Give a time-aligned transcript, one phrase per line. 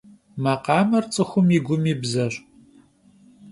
[0.43, 2.33] Макъамэр цӏыхум и гум и бзэщ.